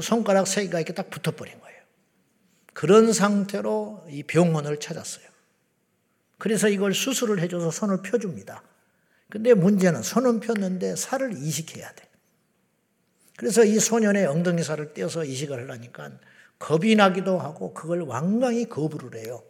[0.00, 1.78] 손가락 세 개가 이렇게 딱 붙어버린 거예요.
[2.72, 5.26] 그런 상태로 이 병원을 찾았어요.
[6.38, 8.62] 그래서 이걸 수술을 해줘서 손을 펴줍니다.
[9.28, 12.08] 근데 문제는 손은 폈는데 살을 이식해야 돼.
[13.36, 16.12] 그래서 이 소년의 엉덩이 살을 떼어서 이식을 하려니까
[16.58, 19.42] 겁이 나기도 하고 그걸 완강히 거부를 해요.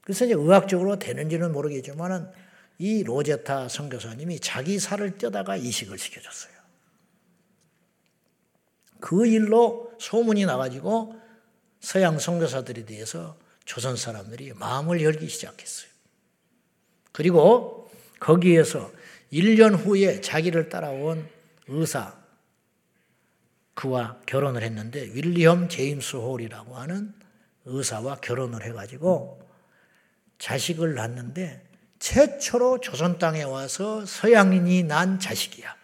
[0.00, 2.28] 그래서 이제 의학적으로 되는지는 모르겠지만은
[2.78, 6.55] 이 로제타 선교사님이 자기 살을 떼다가 이식을 시켜줬어요.
[9.06, 11.14] 그 일로 소문이 나가지고
[11.78, 15.88] 서양 선교사들에 대해서 조선 사람들이 마음을 열기 시작했어요.
[17.12, 17.88] 그리고
[18.18, 18.90] 거기에서
[19.32, 21.28] 1년 후에 자기를 따라온
[21.68, 22.16] 의사
[23.74, 27.14] 그와 결혼을 했는데 윌리엄 제임스 홀이라고 하는
[27.64, 29.40] 의사와 결혼을 해가지고
[30.38, 31.64] 자식을 낳는데
[32.00, 35.75] 최초로 조선 땅에 와서 서양인이 난 자식이야.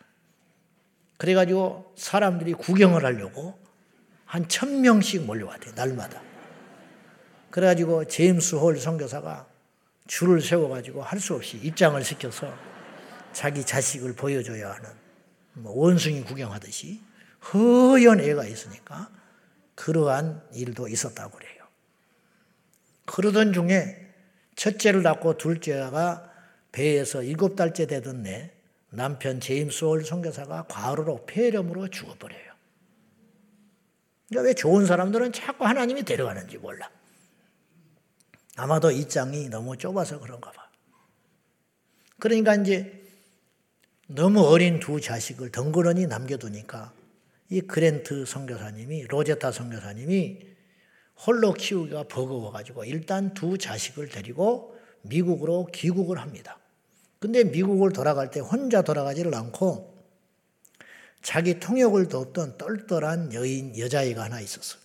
[1.22, 3.56] 그래가지고 사람들이 구경을 하려고
[4.26, 6.20] 한 천 명씩 몰려왔대 날마다.
[7.50, 9.46] 그래가지고 제임스 홀 선교사가
[10.08, 12.52] 줄을 세워가지고 할 수 없이 입장을 시켜서
[13.32, 14.90] 자기 자식을 보여줘야 하는
[15.52, 17.00] 뭐 원숭이 구경하듯이
[17.52, 19.08] 허연 애가 있으니까
[19.76, 21.68] 그러한 일도 있었다고 그래요.
[23.04, 24.12] 그러던 중에
[24.56, 26.28] 첫째를 낳고 둘째가
[26.72, 28.50] 배에서 일곱 달째 되던 내
[28.92, 32.52] 남편 제임스 홀 선교사가 과로로 폐렴으로 죽어버려요.
[34.28, 36.90] 그러니까 왜 좋은 사람들은 자꾸 하나님이 데려가는지 몰라.
[38.56, 40.70] 아마도 이 장이 너무 좁아서 그런가 봐.
[42.18, 43.02] 그러니까 이제
[44.08, 46.92] 너무 어린 두 자식을 덩그러니 남겨두니까
[47.48, 50.52] 이 그랜트 선교사님이 로제타 선교사님이
[51.26, 56.58] 홀로 키우기가 버거워가지고 일단 두 자식을 데리고 미국으로 귀국을 합니다.
[57.22, 59.96] 근데 미국을 돌아갈 때 혼자 돌아가지를 않고
[61.22, 64.82] 자기 통역을 돕던 똘똘한 여인, 여자애가 하나 있었어요.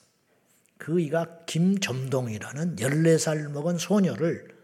[0.78, 4.56] 그이가 김점동이라는 14살 먹은 소녀를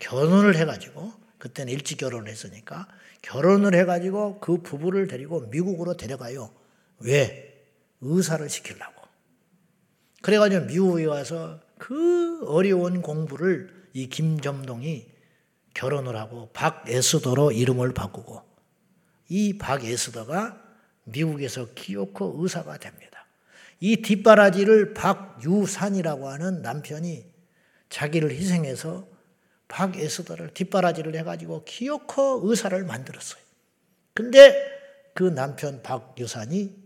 [0.00, 2.88] 결혼을 해가지고 그때는 일찍 결혼을 했으니까
[3.22, 6.50] 결혼을 해가지고 그 부부를 데리고 미국으로 데려가요.
[6.98, 7.66] 왜?
[8.02, 9.00] 의사를 시키려고.
[10.20, 15.13] 그래가지고 미국에 와서 그 어려운 공부를 이 김점동이
[15.74, 18.42] 결혼을 하고 박에스더로 이름을 바꾸고
[19.28, 20.62] 이 박에스더가
[21.04, 23.26] 미국에서 기어코 의사가 됩니다.
[23.80, 27.26] 이 뒷바라지를 박유산이라고 하는 남편이
[27.90, 29.06] 자기를 희생해서
[29.68, 33.42] 박에스더를 뒷바라지를 해가지고 기어코 의사를 만들었어요.
[34.14, 34.54] 근데
[35.14, 36.84] 그 남편 박유산이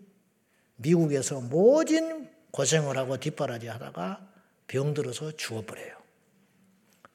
[0.76, 4.26] 미국에서 모진 고생을 하고 뒷바라지 하다가
[4.66, 5.97] 병들어서 죽어버려요.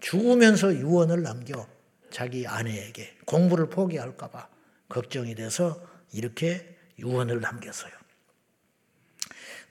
[0.04, 1.66] 죽으면서 유언을 남겨
[2.12, 4.50] 자기 아내에게 공부를 포기할까봐
[4.90, 7.92] 걱정이 돼서 이렇게 유언을 남겼어요.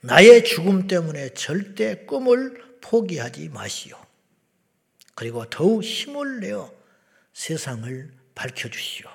[0.01, 3.95] 나의 죽음 때문에 절대 꿈을 포기하지 마시오.
[5.15, 6.73] 그리고 더욱 힘을 내어
[7.33, 9.07] 세상을 밝혀주시오.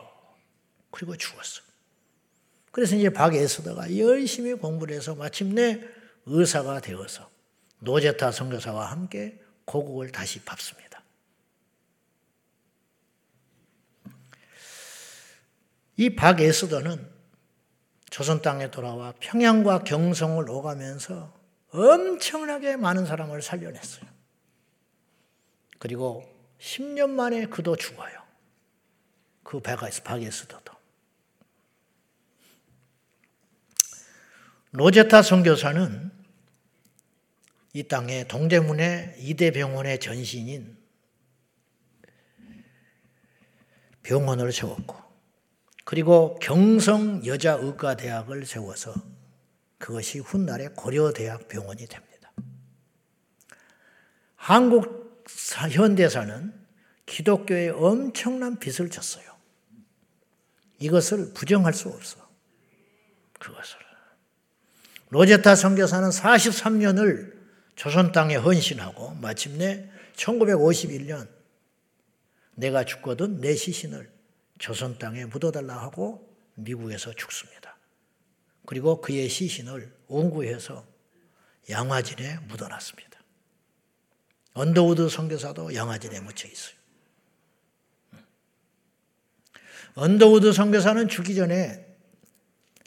[0.92, 1.62] 그리고 죽었어.
[2.70, 5.80] 그래서 이제 박에스더가 열심히 공부를 해서 마침내
[6.26, 7.28] 의사가 되어서
[7.80, 10.87] 노제타 선교사와 함께 고국을 다시 밟습니다.
[15.98, 17.10] 이 박에스더는
[18.08, 21.36] 조선 땅에 돌아와 평양과 경성을 오가면서
[21.70, 24.08] 엄청나게 많은 사람을 살려냈어요.
[25.78, 26.24] 그리고
[26.60, 28.22] 10년 만에 그도 죽어요.
[29.42, 30.72] 그 박에스더도.
[34.70, 36.12] 로제타 선교사는
[37.72, 40.78] 이 땅에 동대문의 이대 병원의 전신인
[44.04, 45.07] 병원을 세웠고
[45.88, 48.92] 그리고 경성 여자의과대학을 세워서
[49.78, 52.30] 그것이 훗날에 고려대학 병원이 됩니다.
[54.36, 55.24] 한국
[55.70, 56.52] 현대사는
[57.06, 59.24] 기독교에 엄청난 빚을 졌어요.
[60.78, 62.18] 이것을 부정할 수 없어.
[63.38, 63.78] 그것을.
[65.08, 67.32] 로제타 선교사는 43년을
[67.76, 71.26] 조선 땅에 헌신하고 마침내 1951년
[72.56, 74.17] 내가 죽거든 내 시신을
[74.58, 77.76] 조선 땅에 묻어달라 하고 미국에서 죽습니다.
[78.66, 80.86] 그리고 그의 시신을 운구해서
[81.70, 83.18] 양화진에 묻어놨습니다.
[84.54, 86.76] 언더우드 선교사도 양화진에 묻혀 있어요.
[89.94, 91.86] 언더우드 선교사는 죽기 전에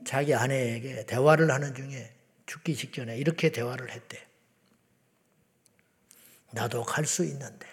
[0.05, 2.13] 자기 아내에게 대화를 하는 중에
[2.45, 4.27] 죽기 직전에 이렇게 대화를 했대.
[6.51, 7.67] 나도 갈 수 있는데,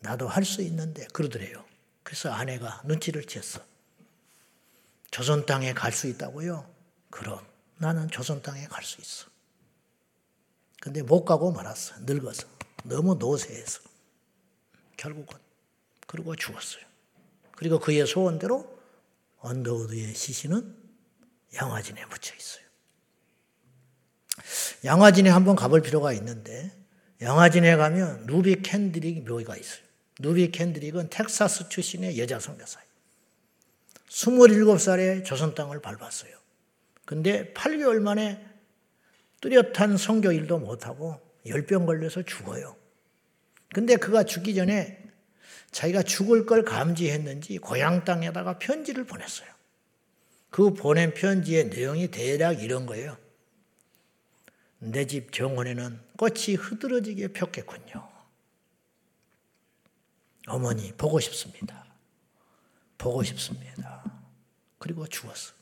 [0.00, 1.64] 나도 할 수 있는데, 그러더래요.
[2.10, 3.62] 그래서 아내가 눈치를 챘어.
[5.12, 6.68] 조선 땅에 갈 수 있다고요?
[7.08, 7.46] 그럼
[7.76, 9.28] 나는 조선 땅에 갈 수 있어.
[10.80, 11.94] 근데 못 가고 말았어.
[12.00, 12.48] 늙어서.
[12.82, 13.82] 너무 노쇠해서.
[14.96, 15.38] 결국은.
[16.08, 16.82] 그리고 죽었어요.
[17.54, 18.76] 그리고 그의 소원대로
[19.38, 20.76] 언더우드의 시신은
[21.54, 22.64] 양화진에 묻혀 있어요.
[24.84, 26.76] 양화진에 한번 가볼 필요가 있는데
[27.20, 29.89] 양화진에 가면 루비 켄드릭 묘가 있어요.
[30.20, 32.88] 루비 켄드릭은 텍사스 출신의 여자 선교사예요.
[34.08, 36.36] 27살에 조선 땅을 밟았어요.
[37.04, 38.44] 근데 8개월 만에
[39.40, 42.76] 뚜렷한 선교 일도 못하고 열병 걸려서 죽어요.
[43.72, 45.02] 근데 그가 죽기 전에
[45.70, 49.48] 자기가 죽을 걸 감지했는지 고향 땅에다가 편지를 보냈어요.
[50.50, 53.16] 그 보낸 편지의 내용이 대략 이런 거예요.
[54.80, 58.09] 내 집 정원에는 꽃이 흐드러지게 폈겠군요.
[60.46, 61.84] 어머니, 보고 싶습니다.
[62.98, 64.04] 보고 싶습니다.
[64.78, 65.54] 그리고 죽었어.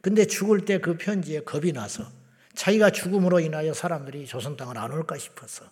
[0.00, 2.04] 근데 죽을 때 그 편지에 겁이 나서
[2.54, 5.64] 자기가 죽음으로 인하여 사람들이 조선 땅을 안 올까 싶어서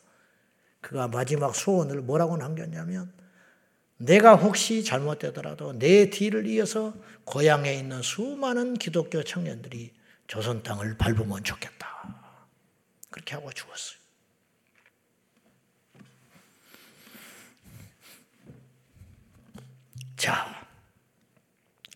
[0.81, 3.13] 그가 마지막 소원을 뭐라고 남겼냐면
[3.97, 6.95] 내가 혹시 잘못되더라도 내 뒤를 이어서
[7.25, 9.93] 고향에 있는 수많은 기독교 청년들이
[10.29, 11.89] 조선 땅을 밟으면 좋겠다.
[13.11, 13.98] 그렇게 하고 죽었어요.
[20.19, 20.67] 자,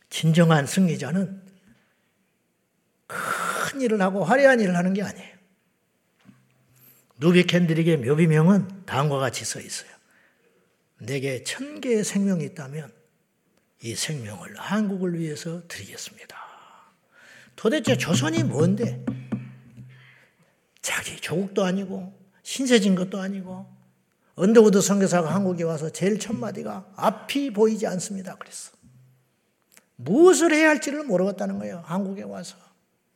[0.09, 1.43] 진정한 승리자는
[3.09, 5.37] 큰 일을 하고 화려한 일을 하는 게 아니에요.
[7.19, 9.91] 루비 켄드릭의 묘비명은 다음과 같이 써 있어요.
[10.99, 12.93] 내게 천 개의 생명이 있다면
[13.83, 16.37] 이 생명을 한국을 위해서 드리겠습니다.
[17.57, 19.05] 도대체 조선이 뭔데?
[20.81, 23.72] 자기 조국도 아니고 신세진 것도 아니고
[24.35, 28.37] 언더우드 선교사가 한국에 와서 제일 첫 마디가 앞이 보이지 않습니다.
[28.37, 28.73] 그랬어.
[29.97, 31.83] 무엇을 해야 할지를 모르겠다는 거예요.
[31.85, 32.57] 한국에 와서.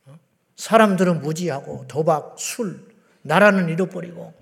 [0.05, 0.17] 어?
[0.55, 2.85] 사람들은 무지하고 도박, 술,
[3.23, 4.33] 나라는 잃어버리고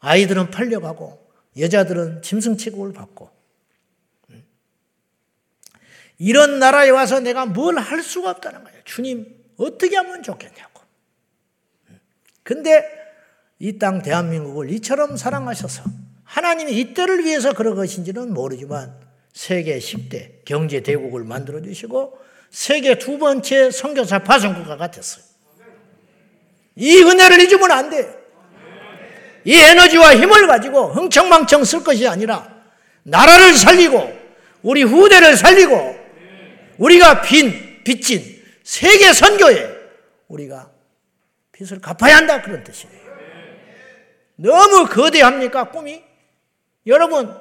[0.00, 1.24] 아이들은 팔려가고
[1.58, 3.30] 여자들은 짐승 취급을 받고
[6.18, 8.80] 이런 나라에 와서 내가 뭘 할 수가 없다는 거예요.
[8.84, 10.82] 주님 어떻게 하면 좋겠냐고.
[12.42, 13.03] 근데
[13.60, 15.84] 이 땅 대한민국을 이처럼 사랑하셔서
[16.24, 18.94] 하나님이 이때를 위해서 그런 것인지는 모르지만
[19.32, 22.18] 세계 10대 경제 대국을 만들어 주시고
[22.50, 25.24] 세계 두 번째 선교사 파송국가가 됐어요.
[26.76, 28.12] 이 은혜를 잊으면 안 돼요.
[29.44, 32.52] 이 에너지와 힘을 가지고 흥청망청 쓸 것이 아니라
[33.02, 34.12] 나라를 살리고
[34.62, 35.96] 우리 후대를 살리고
[36.78, 39.68] 우리가 빈 빚진 세계 선교에
[40.28, 40.70] 우리가
[41.52, 43.03] 빚을 갚아야 한다 그런 뜻이에요.
[44.36, 46.02] 너무 거대합니까 꿈이?
[46.86, 47.34] 여러분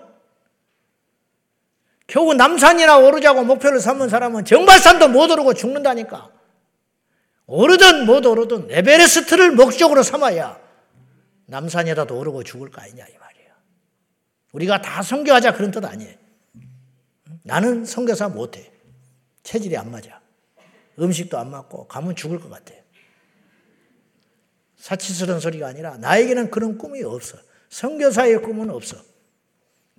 [2.07, 6.31] 겨우 남산이나 오르자고 목표를 삼은 사람은 정발산도 못 오르고 죽는다니까.
[7.45, 10.59] 오르든 못 오르든 에베레스트를 목적으로 삼아야
[11.47, 13.51] 남산이라도 오르고 죽을 거 아니냐 이 말이에요.
[14.53, 16.15] 우리가 다 성교하자 그런 뜻 아니에요.
[17.43, 18.71] 나는 성교사 못해.
[19.43, 20.21] 체질이 안 맞아.
[20.99, 22.73] 음식도 안 맞고 가면 죽을 것 같아.
[24.83, 27.37] 사치스러운 소리가 아니라 나에게는 그런 꿈이 없어.
[27.69, 28.97] 성교사의 꿈은 없어.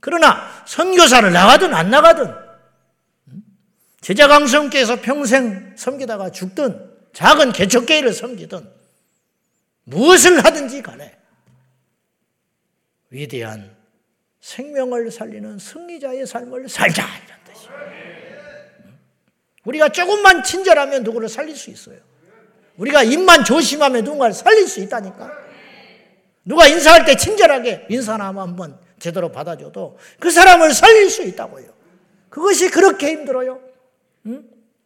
[0.00, 2.30] 그러나 선교사를 나가든 안 나가든
[4.02, 8.70] 제자 강성께서 평생 섬기다가 죽든 작은 개척교회를 섬기든
[9.84, 11.16] 무엇을 하든지 간에
[13.08, 13.74] 위대한
[14.40, 18.92] 생명을 살리는 승리자의 삶을 살자 이런 뜻이에요.
[19.64, 22.13] 우리가 조금만 친절하면 누구를 살릴 수 있어요.
[22.76, 25.30] 우리가 입만 조심하면 누군가를 살릴 수 있다니까.
[26.44, 31.66] 누가 인사할 때 친절하게 인사나 한번 제대로 받아줘도 그 사람을 살릴 수 있다고요.
[32.28, 33.60] 그것이 그렇게 힘들어요.
[34.26, 34.44] 응?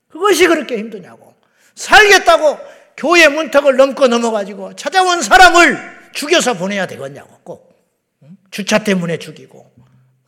[0.08, 1.34] 그것이 그렇게 힘드냐고.
[1.74, 2.58] 살겠다고
[2.96, 5.78] 교회 문턱을 넘고 넘어가지고 찾아온 사람을
[6.12, 7.74] 죽여서 보내야 되겠냐고 꼭.
[8.22, 8.36] 응?
[8.50, 9.70] 주차 때문에 죽이고,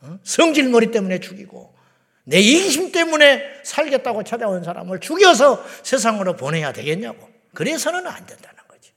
[0.03, 0.19] 응?
[0.23, 1.75] 성질머리 때문에 죽이고,
[2.23, 7.27] 내 이기심 때문에 살겠다고 찾아온 사람을 죽여서 세상으로 보내야 되겠냐고.
[7.53, 8.91] 그래서는 안 된다는 거지.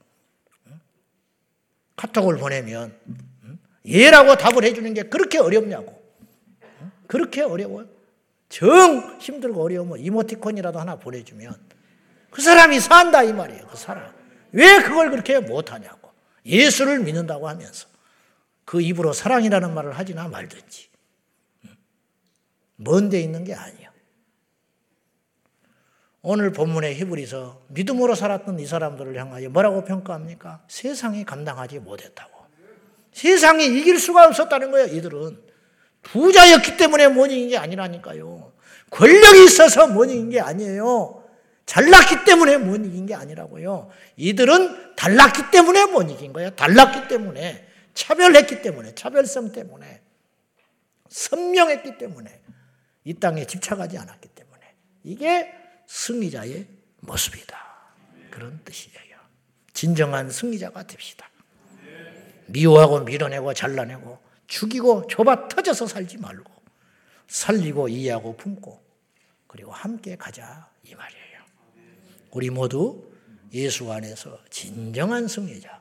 [1.97, 2.99] 카톡을 보내면
[3.85, 6.03] 예라고 답을 해주는 게 그렇게 어렵냐고.
[7.07, 7.87] 그렇게 어려워요?
[8.49, 11.55] 정 힘들고 어려우면 이모티콘이라도 하나 보내주면
[12.31, 13.67] 그 사람이 산다 이 말이에요.
[13.67, 14.13] 그 사람.
[14.53, 16.11] 왜 그걸 그렇게 못하냐고.
[16.47, 17.89] 예수를 믿는다고 하면서
[18.65, 20.89] 그 입으로 사랑이라는 말을 하지나 말든지.
[22.77, 23.94] 먼데 있는 게 아니야.
[26.27, 30.63] 오늘 본문의 히브리서 믿음으로 살았던 이 사람들을 향하여 뭐라고 평가합니까?
[30.69, 32.33] 세상이 감당하지 못했다고.
[33.13, 35.39] 세상이 이길 수가 없었다는 거예요, 이들은.
[36.01, 38.53] 부자였기 때문에 못 이긴 게 아니라니까요.
[38.89, 41.23] 권력이 있어서 못 이긴 게 아니에요.
[41.67, 43.91] 잘났기 때문에 못 이긴 게 아니라고요.
[44.17, 46.51] 이들은 달랐기 때문에 못 이긴 거예요.
[46.51, 47.69] 달랐기 때문에.
[47.93, 48.95] 차별했기 때문에.
[48.95, 50.01] 차별성 때문에.
[51.11, 52.41] 선명했기 때문에.
[53.05, 54.75] 이 땅에 집착하지 않았기 때문에.
[55.03, 56.67] 이게 승리자의
[57.01, 57.57] 모습이다.
[58.31, 59.19] 그런 뜻이에요.
[59.73, 61.29] 진정한 승리자가 됩시다.
[62.47, 66.53] 미워하고 밀어내고 잘라내고 죽이고 좁아 터져서 살지 말고
[67.29, 68.85] 살리고 이해하고 품고
[69.47, 71.25] 그리고 함께 가자 이 말이에요.
[72.33, 73.13] 우리 모두
[73.53, 75.81] 예수 안에서 진정한 승리자,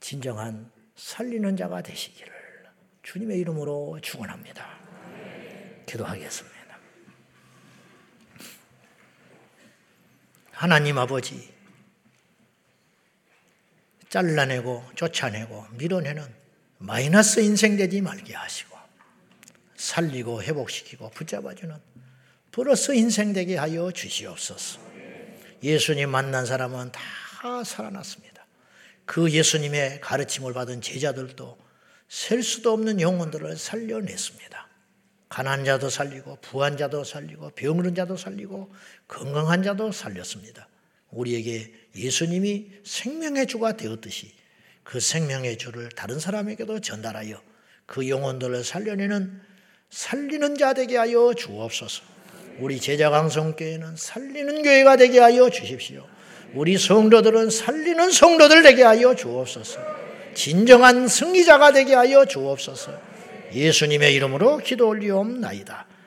[0.00, 2.32] 진정한 살리는 자가 되시기를
[3.02, 4.66] 주님의 이름으로 축원합니다.
[5.84, 6.55] 기도하겠습니다.
[10.56, 11.52] 하나님 아버지
[14.08, 16.24] 잘라내고 쫓아내고 밀어내는
[16.78, 18.74] 마이너스 인생 되지 말게 하시고
[19.76, 21.76] 살리고 회복시키고 붙잡아주는
[22.52, 24.80] 플러스 인생 되게 하여 주시옵소서.
[25.62, 28.46] 예수님 만난 사람은 다 살아났습니다.
[29.04, 31.58] 그 예수님의 가르침을 받은 제자들도
[32.08, 34.65] 셀 수도 없는 영혼들을 살려냈습니다.
[35.28, 38.72] 가난 자도 살리고 부한 자도 살리고 병든 자도 살리고
[39.08, 40.68] 건강한 자도 살렸습니다.
[41.10, 44.32] 우리에게 예수님이 생명의 주가 되었듯이
[44.84, 47.40] 그 생명의 주를 다른 사람에게도 전달하여
[47.86, 49.40] 그 영혼들을 살려내는
[49.90, 52.02] 살리는 자 되게 하여 주옵소서.
[52.58, 56.06] 우리 제자 강성교회는 살리는 교회가 되게 하여 주십시오.
[56.54, 59.80] 우리 성도들은 살리는 성도들 되게 하여 주옵소서.
[60.34, 63.15] 진정한 승리자가 되게 하여 주옵소서.
[63.56, 65.86] 예수님의 이름으로 기도 올리옵나이다.